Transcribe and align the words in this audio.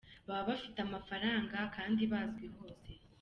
Baba 0.27 0.45
bafite 0.49 0.77
amafaranga 0.87 1.57
kandi 1.75 2.01
bazwi 2.11 2.45
hose. 2.55 2.91